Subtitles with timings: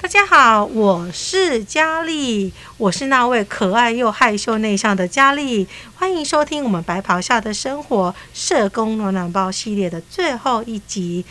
[0.00, 5.66] 大家好，我是佳丽，我是那位可爱又害羞内向的佳丽。
[5.96, 11.24] 欢迎收听我们白袍下的生活社工暖暖包系列的最后一集。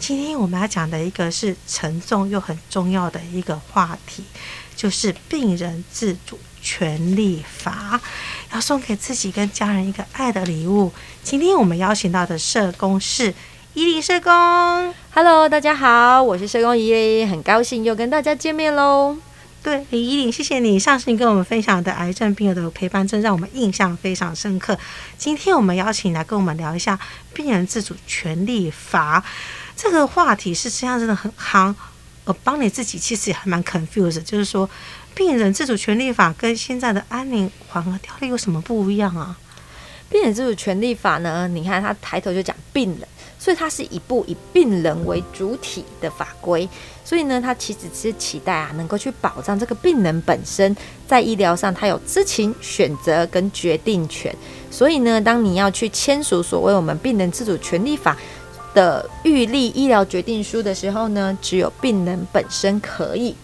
[0.00, 4.24] 今天我们要讲的一个是沉重又很重要的一个话题，
[4.84, 7.98] 就是病人自主权利法，
[8.52, 10.92] 要送给自己跟家人一个爱的礼物。
[11.22, 13.32] 今天我们邀请到的社工是
[13.72, 14.94] 伊犁社工。
[15.14, 19.16] Hello，大家好，我是社工伊犁，很高兴又跟大家见面喽。
[19.62, 24.78] 对，怡伶，谢谢你上次你跟我们分享的癌症病友的陪伴，真让我们印象非常深刻。
[25.16, 26.98] 今天我们邀请来跟我们聊一下
[27.32, 29.24] 病人自主权利法
[29.74, 31.74] 这个话题，是实际上真的很夯。
[32.24, 34.68] 呃，帮你自己其实也还蛮 confused，就是说
[35.14, 39.38] 病人自主权利法跟现在的安宁缓和条例有什么不一样啊？
[40.08, 41.48] 病人自主权利法呢？
[41.48, 43.08] 你看他抬头就讲病人。
[43.36, 46.66] 所以它是一部以病人为主体的法规，
[47.04, 50.74] 所以呢，它其实是期待啊，能够去保障这个病人本身
[51.06, 54.34] 在医疗上他有知情、选择跟决定权。
[54.70, 58.16] 所以呢，当你要去签署所谓我们病人自主权利法
[58.74, 63.34] 的预立医疗决定书的时候呢，只有病人本身可以。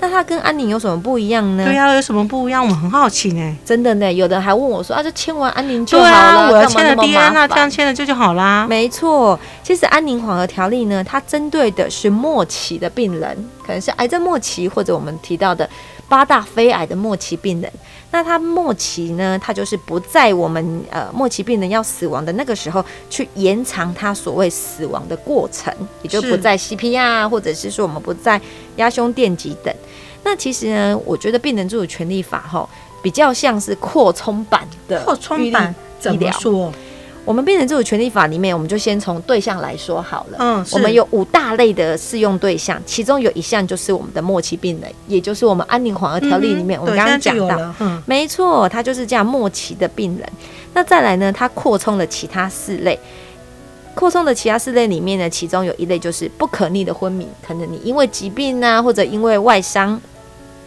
[0.00, 1.64] 那它跟安宁有什么不一样呢？
[1.64, 2.60] 对呀、啊，有什么不一样？
[2.60, 3.56] 我们很好奇呢。
[3.64, 15.70] 真的呢，有的人还问我说：“啊，就签完安宁就好了，啊、我要签了 D N 那这样签了就就好啦。”没错，其实安宁缓和条例呢，它针对的是末期的病人，可能是癌症末期，或者我们提到的
[16.12, 17.72] 八大非癌的末期病人。
[18.10, 28.38] 那他末期呢，他就是不在我们呃末期病人要死亡的那个时候去延长他所谓死亡的过程，也就不在 CPR，或者是说我们不在
[28.76, 29.74] 压胸电极等。
[30.22, 32.68] 那其实呢，我觉得病人自主权利法哈，
[33.02, 36.70] 比较像是扩充版的扩充版，怎么说？
[37.24, 40.36] 我们病人自主权利法里面，我们就先从对象来说好了。
[40.40, 50.28] 嗯，我们有五大类的适用对象，其中有一项就是我们的末期病人，也就是我们安宁缓和条例里面，嗯、我们刚刚讲到，嗯，没错，它就是这样末期的病人。
[50.74, 52.98] 那再来呢，它扩充了其他四类，
[53.94, 60.00] 扩充的其他四类里面呢，其中有一类就是不可逆的昏迷，可能你因为疾病啊，或者因为外伤。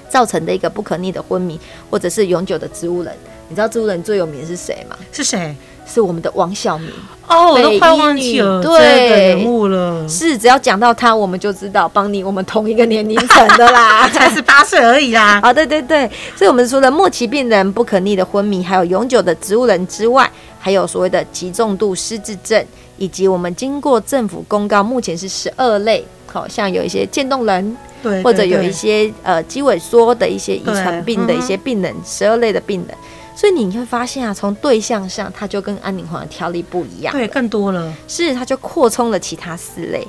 [0.07, 3.11] 造成的一个不可逆的昏迷，或者是永久的植物人。
[3.49, 4.95] 你知道植物人最有名是谁吗？
[5.11, 5.53] 是谁？
[5.85, 6.89] 是我们的王小明。
[7.27, 10.07] 哦，我都快忘记了对人物了。
[10.07, 15.39] 是，只要讲到他，我们就知道帮你我们同一个年龄层的啦， 才十八岁而已啦。
[15.43, 16.09] 啊，对对对。
[16.35, 20.29] 所以，我们除了末期病人、不可逆的昏迷，还有永久的植物人之外，
[20.59, 22.63] 还有所谓的极重度失智症，
[22.97, 27.77] 以及我们经过政府公告，目前是十二类，好像有一些渐冻人。
[28.03, 32.95] 对对对，或者有一些呃肌萎缩的一些遗传病的一些病人，十二类的病人，
[33.35, 40.07] 所以你会发现啊，从对象上，它就跟安宁缓和条例不一样，对，更多了，是它就扩充了其他四类。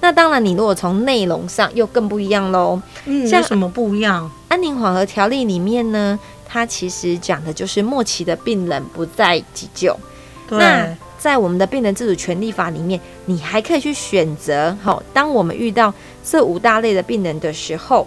[0.00, 2.80] 那当然，你如果从内容上又更不一样喽。
[3.06, 4.30] 嗯，像什么不一样？
[4.46, 6.16] 安宁缓和条例里面呢，
[6.46, 9.98] 它其实讲的就是末期的病人不再急救。
[10.50, 10.86] 那
[11.18, 15.92] 在我们的病人自主权利法里面，你还可以去选择，好，当我们遇到
[16.24, 18.06] 这五大类的病人的时候，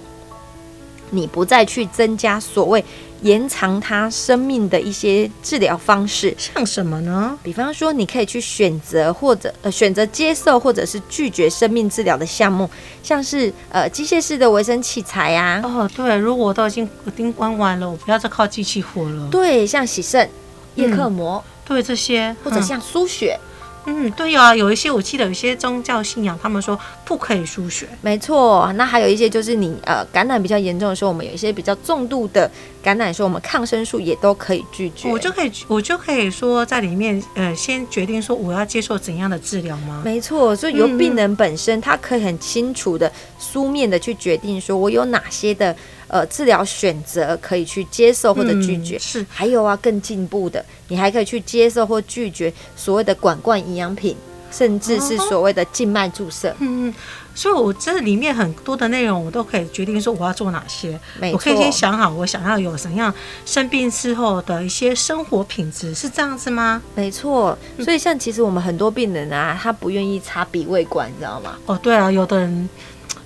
[1.11, 2.83] 你不再去增加所谓
[3.21, 7.37] 延长他生命的一些治疗方式，像什么呢？
[7.43, 12.69] 比方说，你可以去选择或者呃选择接受或者是拒绝生命治疗的项目，
[13.03, 15.63] 像是呃机械式的维生器材呀、啊。
[15.63, 19.29] 哦，对，如果我都已经已经关完了，我不要再靠机器活了。
[19.29, 20.27] 对，像洗肾、
[20.75, 21.43] 叶克膜。
[21.45, 23.39] 嗯对这些，或者像输血，
[23.85, 27.87] 嗯，对啊，有一些我记得有一些宗教信仰，他们说不可以输血。
[28.01, 32.49] 没错，那还有一些就是你呃感染比较严重的时候，我们有一些比较重度的
[32.83, 35.09] 感染的时候，我们抗生素也都可以拒绝。
[35.09, 40.01] 我就可以，我就可以说在里面呃先决定说我要接受怎样的治疗吗？
[40.05, 45.75] 没错，所以由病人本身他可以很清楚的书面的去决定说我有哪些的。
[46.11, 54.17] 呃，治疗选择可以去接受或者拒绝，嗯、是还有啊，更进步的，你还可以去接受或拒绝所谓的管灌营养品，
[54.51, 56.53] 甚至是所谓的静脉注射。
[56.59, 56.93] 嗯嗯，
[57.33, 60.99] 所以我这里面很多的内容，我都可以决定说我要做哪些。
[61.31, 63.13] 我可以先想好我想要有什么样
[63.45, 66.81] 生病之后的一些生活品质，是这样子吗？
[66.93, 71.57] 没错，所以像其实我们很多病人啊，他不愿意插鼻胃管，你知道吗？
[71.67, 72.69] 哦，对啊，有的人。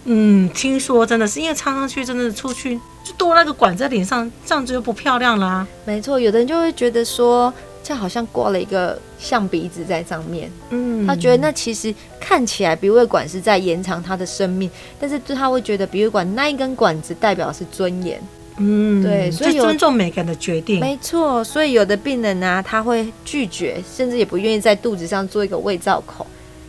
[0.06, 5.68] 嗯，听说真的是因为插上去，真的出去就多那个管在脸上，这样子就不漂亮啦、啊。
[5.84, 7.52] 没错，有的人就会觉得说，
[7.84, 10.52] 这好像挂了一个象鼻子在上面。
[10.70, 14.70] 嗯，他觉得那其实看起来鼻胃管是在延长他的生命，
[15.00, 18.22] 但是他会觉得鼻胃管那一根管子代表的是尊严。
[18.58, 20.80] 嗯，对，所以尊重每个人的决定。
[20.80, 26.26] 没错，所以有的病人呢、啊，他会拒绝，甚至也不愿意在肚子上做一个胃造口，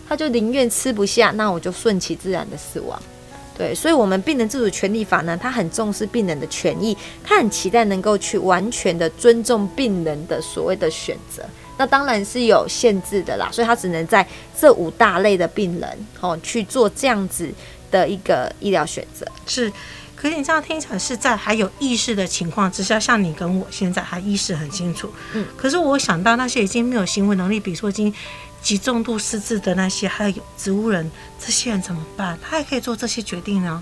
[0.08, 3.00] 他就宁愿吃不下，那我就顺其自然的死亡。
[3.56, 11.42] 对，所以，我们病人自主权利法呢，他很重视病人的权益，他很期待能够去完全的尊重病人的所谓的选择。
[11.78, 14.26] 那当然是有限制的啦，所以他只能在
[14.58, 17.50] 这五大类的病人哦去做这样子
[17.90, 19.26] 的一个医疗选择。
[19.46, 19.72] 是，
[20.14, 25.10] 可是你这样听起来是在还有意识的情况之下，像你跟我现在还意识很清楚。
[25.32, 25.46] 嗯。
[25.56, 28.12] 可是我想到那些已经没有行为能力，比如说已经
[28.66, 31.08] 极重度失智的那些，还有植物人，
[31.38, 32.36] 这些人怎么办？
[32.42, 33.80] 他还可以做这些决定呢？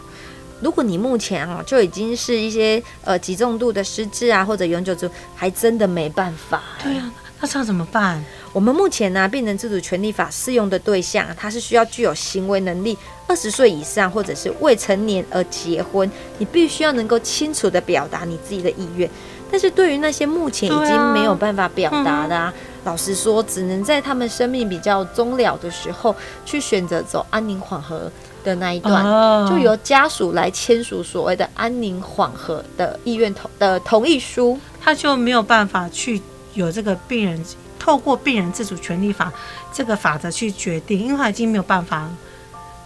[0.60, 6.62] 如果你目前啊就已经是一些呃极重度的失智啊，或者永久之，还真的没办法。
[6.82, 7.10] 对啊。
[7.40, 8.22] 那这样怎么办？
[8.52, 12.94] 我们目前呢、啊，病人自主权利法适用的对象，他是需要具有行为能力，
[13.26, 19.08] 二十岁以上或者是未成年而结婚，你必须要能够清楚的表达你自己的意愿。
[19.50, 26.14] 但是对于那些目前已经没有办法表达的、啊，啊嗯、老实说，只能在他们生命比较终了的时候，
[26.44, 28.10] 去选择走安宁缓和
[28.44, 36.20] 的那一段，哦、就由家属来签署所谓的安宁缓和的意愿同的同意书，他就没有办法去。
[36.54, 37.44] 有这个病人
[37.80, 39.32] 透过病人自主权利法
[39.72, 42.08] 这个法则去决定，因为他已经没有办法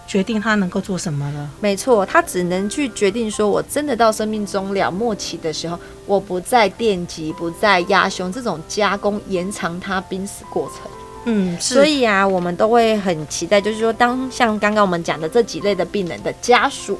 [0.08, 1.48] 决定他能够做什么了。
[1.60, 10.90] 没错，他只能去决定说，我真的到生命终了末期的时候，我不再电击，不再压胸，这种加工延长他濒死过程。
[11.26, 16.98] 嗯，所以啊，我们都会很期待，就是说，当像刚刚我们讲的这几类的病人的家属，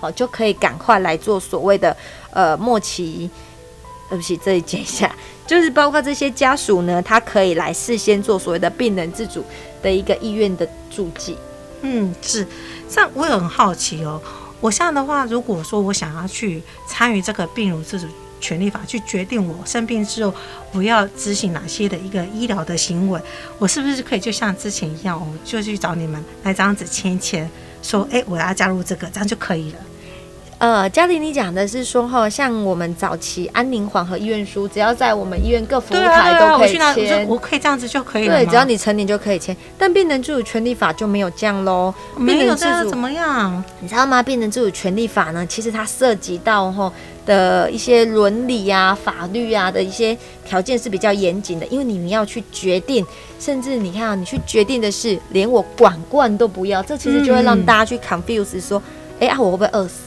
[0.00, 1.94] 哦，就可以赶快来做所谓的
[2.30, 3.30] 呃末期。
[4.08, 5.12] 对不起，这里剪一下。
[5.48, 9.44] 就是包括这些家属呢，他可以来事先做所谓的病人自主
[9.82, 11.36] 的一个意愿的注记。
[11.88, 12.46] 嗯，是。
[12.88, 14.20] 这样我也很好奇哦。
[14.60, 18.06] 我现在的话，如果说我想要去参与这个病人自主
[18.40, 20.34] 权利法，去决定我生病之后
[20.72, 23.20] 我要执行哪些的一个医疗的行为，
[23.58, 27.48] 我是不是可以就像之前一样，我就去找你们来这样子签一签，
[27.82, 29.78] 说，哎，我要加入这个，这样就可以了。
[30.58, 38.38] 呃，嘉玲，你讲的是说哈，像我们早期安宁缓和医院书，只要在我们医院各服务台都可以签，啊啊，我，我可以这样子就可以了。
[38.38, 39.54] 对，只要你成年就可以签。
[39.76, 41.92] 但病人自主权利法就没有这样喽。
[42.16, 43.62] 没有这样怎么样？
[43.80, 44.22] 你知道吗？
[44.22, 46.90] 病人自主权利法呢，其实它涉及到哈
[47.26, 50.16] 的一些伦理啊、法律啊的一些
[50.46, 53.04] 条件是比较严谨的，因为你们要去决定，
[53.38, 58.82] 甚至你看啊，你去决定的是连我管灌都不要，这其实就会让大家去 confuse 说，
[59.20, 60.05] 哎、嗯、啊，我会不会饿死？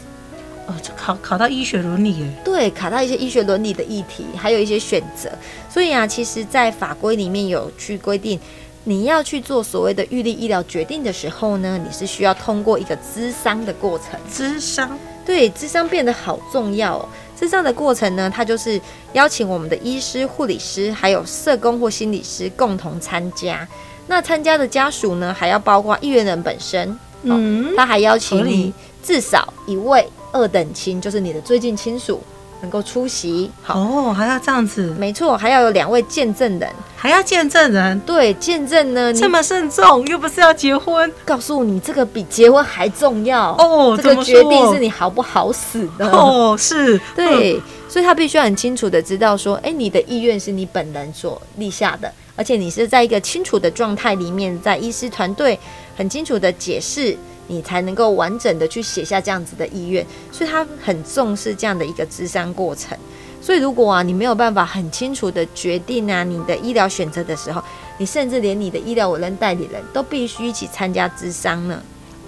[0.69, 2.31] 哦，这考考到医学伦理耶？
[2.45, 5.27] 对，考到一些医学伦理的议题，还有一些选择。
[5.67, 8.39] 所以啊，其实，在法规里面有去规定，
[8.83, 14.19] 你要去做所谓的预立医疗决定的时候呢，你是需要通过一个咨商的过程。
[14.31, 14.95] 咨商？
[15.25, 17.09] 对，咨商变得好重要哦。
[17.39, 18.79] 咨商的过程呢，它就是
[19.13, 23.67] 邀请我们的医师、护理师，还有社工或心理师共同参加。
[24.05, 26.95] 那参加的家属呢，还要包括议员人本身。
[27.23, 28.71] 嗯，他还邀请你
[29.03, 30.07] 至少一位。
[30.31, 32.21] 二等亲就是你的最近亲属
[32.61, 33.79] 能够出席，好。
[33.79, 43.51] 哦，还要这样子，没错，还要有两位见证人，还要见证人，对，见证呢，这么慎重，又不是要结婚，告诉你这个比结婚还重要。
[43.53, 46.05] 哦，这个决定是你好不好死的。
[46.11, 46.99] 哦，是。
[47.15, 55.57] 对，嗯、所以他必须要很清楚的知道说，哎，你的意愿是你本人所立下的，而且你是在一个清楚的状态里面，在医师团队
[55.95, 57.17] 很清楚的解释。
[57.49, 62.97] 你才能够完整的去写下这样子的意愿，所以他很重视这样的一个智商过程。
[63.41, 67.61] 所以如果啊，你没有办法很清楚的决定啊你的医疗选择的时候，
[67.97, 71.81] 你甚至连你的医疗委任代理人都必须一起参加智商呢。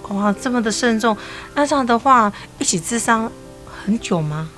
[0.09, 1.15] 哇，这么的慎重，
[1.53, 3.31] 那这样的话，一起智商
[3.65, 4.49] 很久吗？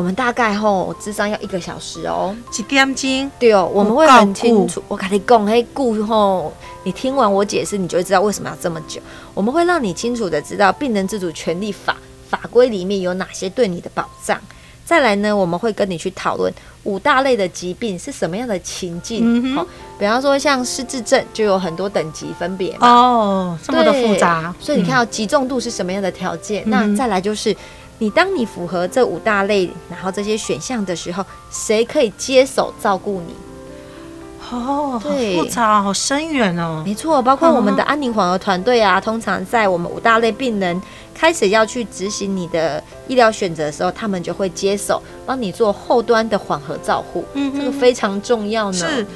[0.00, 3.30] 我们大概吼智商要一个小时哦，几点钟？
[3.38, 4.82] 对哦，我们会很清楚。
[4.88, 6.50] 我跟你讲，嘿，顾吼，
[6.84, 8.98] 你听完我解释，你就会知道为什么要这么久。
[9.34, 11.94] 我们会让你清楚的知道病人自主权利法
[12.30, 14.40] 法规里面有哪些对你的保障。
[14.86, 16.50] 再来呢，我们会跟你去讨论
[16.84, 19.20] 五大类的疾病是什么样的情境。
[19.22, 19.66] 嗯哼，
[19.98, 24.54] 比方说像失智症就有很多等级分别哦，这么的复杂。
[24.58, 26.64] 所以你看到极重度是什么样的条件？
[26.64, 27.54] 嗯、那再来就是。
[28.00, 33.34] 你当你符合这五大类，然后这些选项的时候，谁可以接手照顾你？
[34.50, 36.82] 哦，对，好复杂，好深远哦。
[36.84, 40.80] 没错，包括我们的安宁缓和团队啊，通常在我们五大类病人
[41.14, 47.24] 开始要去执行你的医疗选择的时候，他们就会接手帮你做后端的缓和照护。
[47.34, 48.78] 嗯，这个非常重要呢。
[48.78, 49.06] 是。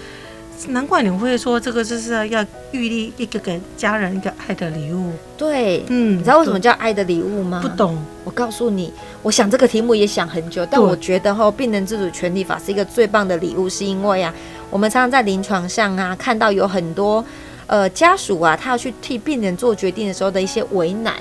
[0.68, 5.12] 难怪你会说这个就是要预立一个给家人一个爱的礼物。
[5.36, 7.60] 对，嗯，你知道为什么叫爱的礼物吗？
[7.62, 7.98] 不懂。
[8.24, 8.92] 我告诉你，
[9.22, 14.32] 我想这个题目也想很久，但我觉得哈，病人自主权利法是一个最棒的礼物，是因为啊，
[14.70, 17.24] 我们常常在临床上啊看到有很多
[17.66, 21.14] 呃家属啊，他要去替病人做决定的时候的一些为难、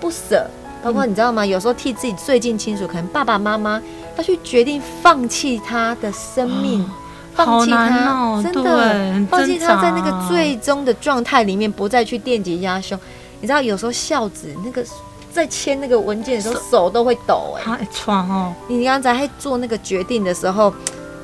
[0.00, 0.46] 不舍，
[0.82, 1.44] 包括你知道吗？
[1.44, 3.82] 有时候替自己最近亲属，可能爸爸妈妈
[4.16, 6.80] 要去决定放弃他的生命。
[6.82, 6.90] 哦
[7.44, 12.98] 放弃他，哦、真的放弃他在那个最终的状态里面，不再去电击压胸。
[13.40, 14.84] 你知道，有时候孝子那个
[15.32, 17.88] 在签那个文件的时候，手都会抖哎、欸。
[18.04, 18.52] 他哦。
[18.66, 20.74] 你刚才在做那个决定的时候，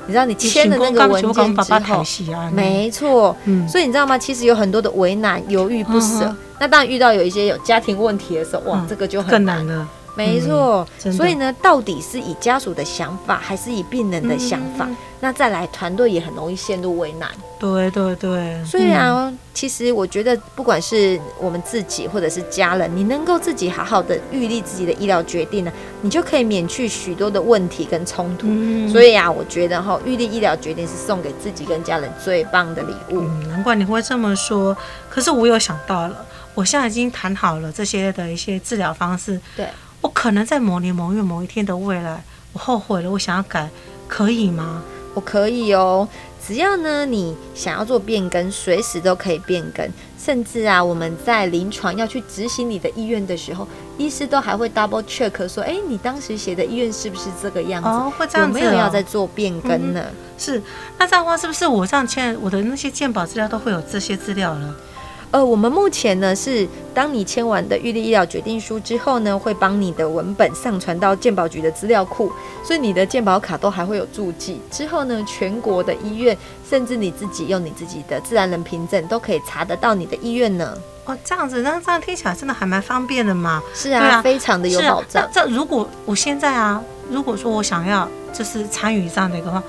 [0.07, 2.05] 你知道你签的那个文件之后，
[2.53, 3.37] 没错。
[3.45, 3.69] 嗯。
[3.69, 4.17] 所以你知道吗？
[4.17, 6.25] 其实有很多的为难、犹豫不舍。
[6.25, 9.89] 嗯、那当然遇到有一些有家庭问题的时候，哇，嗯、这个就很更难了。
[10.17, 14.87] 没错，嗯、所以呢，到底是以家属的想法，还是以病人的想法？
[14.89, 17.29] 嗯、那再来，团队也很容易陷入为难。
[17.59, 18.65] 对对对。
[18.65, 28.47] 所以啊，嗯、其实我觉得，不管是我们自己或者是家人，你能够自己好好的预立自己的医疗决定呢，你就可以免去许多的问题跟冲突。
[28.49, 33.21] 嗯、所以啊，我觉得哈，预立医疗决定是送给自己跟家人最棒的礼物。
[33.21, 34.77] 嗯，难怪你会这么说。
[35.11, 39.41] 可是我有想到了，我现在已经谈好了这些的一些治疗方式。
[39.57, 39.67] 对。
[40.25, 43.69] 我可能在某年某月某一天的未来，我后悔了，我想要改，
[44.09, 44.83] 可以吗？
[45.13, 46.09] 我可以哦，
[46.43, 49.87] 只要呢你想要做变更，随时都可以变更。
[50.19, 57.89] 甚至啊，我们在临床要去执行你的意愿的时候，医师都还会 double check 说，哎，你当时写的意愿是不是这个样子？
[57.91, 60.03] 哦，会这样子哦，有没有要再做变更呢？
[60.03, 60.63] 嗯，是，
[60.97, 64.75] 那这样的话，是不是我这样签我的那些健保资料都会有这些资料了？
[65.35, 66.65] 呃，我们目前呢是，
[66.95, 72.31] 当你签完的预立医疗决定书之后呢，会帮你的文本上传到健保局的资料库，
[72.63, 74.61] 所以你的健保卡都还会有注记。
[74.71, 76.39] 之后呢，全国的医院，
[76.71, 80.73] 甚至你自己用你自己的自然人凭证，都可以查得到你的医院呢。
[81.05, 83.61] 哦，这样子，那这样听起来真的还蛮方便的嘛。
[83.75, 85.29] 是啊，啊非常的有保障。
[85.33, 89.61] 这如果我现在啊，如果说我想要就是参与这样的一个话，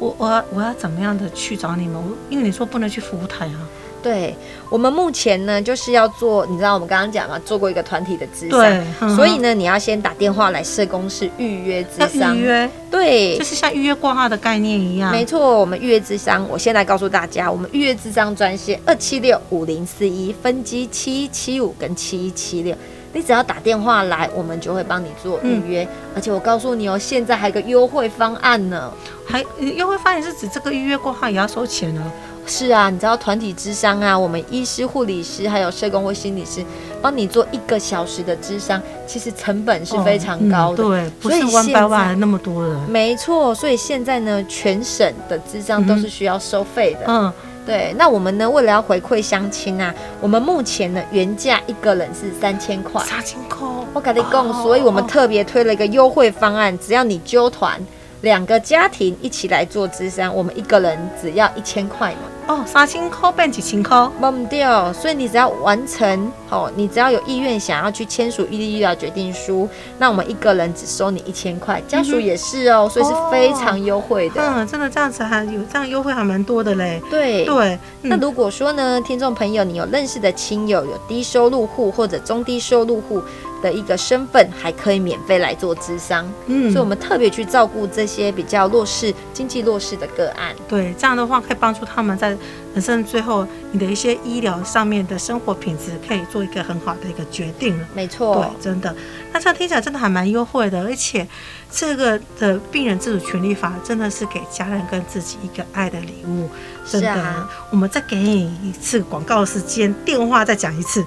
[0.00, 2.02] 我我要我要怎么样的去找你们？
[2.28, 3.54] 因为你说不能去服务台啊。
[4.02, 4.34] 对，
[4.68, 22.74] 我们目前呢，就是要做，你知道我们刚刚讲嘛，做过一个团体的咨商，嗯、所以呢，你要先打电话来社工室预约咨商，预约，对，就是像预约挂号的概念一样，没错，我们预约咨商，我先来告诉大家，我们预约咨商专线二七六五零四一分机七一七五跟七一七六，
[23.12, 28.92] 你只要打电话来，我们就会帮你做预约，嗯、而且我告诉你哦，现在还有个优惠方案呢，
[29.24, 29.44] 还
[29.76, 32.12] 优惠方案是指这个预约挂号也要收钱呢？
[32.44, 36.62] 是啊，你知道团体智商啊，我们医师、护理师还有社工或心理师
[37.00, 40.82] 帮你做一个小时的智商，其实成本是非常高的。
[40.82, 42.76] 哦嗯、对，不是 one by one 那么多人。
[42.90, 47.00] 没错，所以现在呢，全省的智商都是需要收费的。
[47.06, 47.32] 嗯，
[47.64, 47.94] 对。
[47.96, 53.02] 那我们呢，为了要回馈乡亲啊，我们目前呢原价一个人是三千块。
[53.04, 53.66] 三千块。
[53.94, 57.80] 我跟你讲，哦、所以我们特别推了一个优惠方案，只要你揪团。
[58.22, 62.18] 两个家庭一起来做咨商，我们一个人只要一千块嘛。
[62.48, 64.92] 哦，三千块变几千块，忘掉。
[64.92, 74.42] 所以你只要完成，哦，你只要有意愿想要去签署预立医疗决定书，那我们一个人只收你一千块，家属也是哦，所以是非常优惠的。
[74.42, 77.00] 嗯，真的这样子还有这样优惠还蛮多的嘞。
[77.10, 77.78] 对对。
[78.02, 83.22] 那如果说呢，听众朋友，你有认识的亲友有低收入户或者中低收入户？
[83.62, 90.54] 的一个身份还可以免费来做咨商，嗯，所以我们特别去照顾这些比较弱势、经济弱势的个案。
[90.68, 92.36] 对，这样的话可以帮助他们在
[92.74, 97.86] 人生最后，你的一些医疗上面的生活品质可以做一个很好的一个决定了。
[97.94, 98.94] 没错，对，真的，
[99.32, 101.26] 那这样听起来真的还蛮优惠的，而且
[101.70, 106.50] 这个的病人自主权利法真的是给家人跟自己一个爱的礼物。
[106.84, 111.04] 真的，啊、我们再给你一次广告时间，电话再讲一次。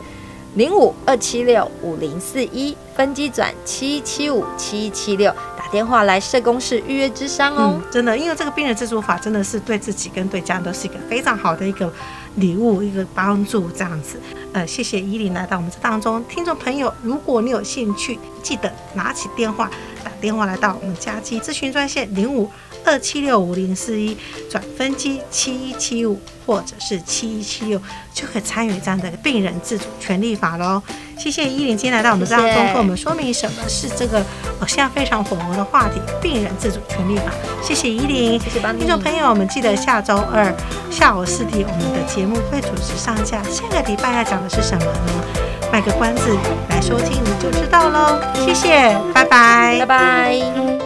[0.55, 7.73] 零五二七六五零四一分机转七七五七七六，打电话来社工室预约之商哦。
[7.75, 11.91] 嗯，真的，因为这个病人自主法真的是对自己跟对家人都是一个非常好的一个
[12.35, 14.17] 礼物，一个帮助这样子。
[14.53, 19.69] 呃，谢谢依琳来到我们这当中，听众朋友，如果你有兴趣，记得拿起电话
[20.05, 22.49] 打电话来到我们嘉基咨询专线零五
[22.85, 24.15] 二七六五零四一
[24.49, 26.21] 转分机七一七五。
[26.45, 27.81] 或者是七一七六
[28.13, 30.79] 就可以参与这样的病人自主权利法喽。
[31.17, 34.23] 谢谢依琳今天来到我们这当中，跟我们说明什么是这个
[34.59, 37.31] 呃现在非常火红的话题——病人自主权利法。
[37.63, 40.55] 谢谢依琳，谢谢帮听众朋友，我们记得下周二
[40.91, 43.41] 下午四点我们的节目会准时上架。
[43.45, 45.44] 下个礼拜要讲的是什么呢？
[45.75, 46.29] 卖个关子
[46.69, 48.17] 来收听你就知道喽。
[48.33, 50.84] 谢谢，拜拜，拜拜。